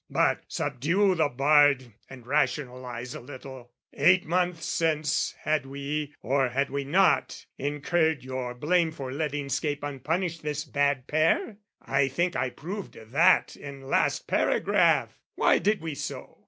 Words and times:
But 0.09 0.41
subdue 0.47 1.13
the 1.13 1.29
bard 1.29 1.93
And 2.09 2.25
rationalise 2.25 3.13
a 3.13 3.19
little: 3.19 3.71
eight 3.93 4.25
months 4.25 4.65
since, 4.65 5.35
Had 5.41 5.67
we, 5.67 6.15
or 6.23 6.49
had 6.49 6.71
we 6.71 6.83
not, 6.83 7.45
incurred 7.59 8.23
your 8.23 8.55
blame 8.55 8.91
For 8.91 9.11
letting 9.11 9.47
'scape 9.49 9.83
unpunished 9.83 10.41
this 10.41 10.65
bad 10.65 11.05
pair? 11.05 11.57
I 11.83 12.07
think 12.07 12.35
I 12.35 12.49
proved 12.49 12.93
that 12.95 13.55
in 13.55 13.83
last 13.89 14.25
paragraph! 14.25 15.19
Why 15.35 15.59
did 15.59 15.81
we 15.81 15.93
so? 15.93 16.39